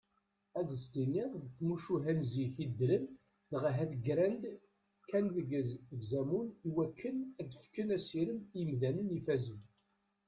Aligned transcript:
Ad 0.59 0.69
s-tiniḍ 0.83 1.31
deg 1.41 1.51
tmucuha 1.57 2.11
n 2.19 2.21
zik 2.33 2.55
i 2.65 2.67
ddren 2.71 3.05
neɣ 3.51 3.63
ahat 3.69 3.91
ggran-d 4.05 4.43
kan 5.09 5.25
d 5.49 5.51
azamul 5.99 6.47
iwakken 6.67 7.17
ad 7.41 7.49
ffken 7.61 7.89
asirem 7.97 8.39
i 8.43 8.59
yimdanen 8.59 9.17
ifazen. 9.19 9.59